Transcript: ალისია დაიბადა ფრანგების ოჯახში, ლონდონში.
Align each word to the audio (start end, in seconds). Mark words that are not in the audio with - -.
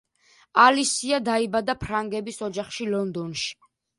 ალისია 0.61 1.19
დაიბადა 1.27 1.77
ფრანგების 1.83 2.41
ოჯახში, 2.49 2.91
ლონდონში. 2.97 3.55